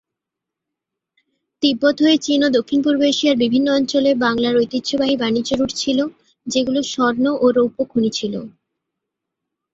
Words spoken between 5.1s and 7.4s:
বাণিজ্য রুট ছিল, যেগুলো স্বর্ণ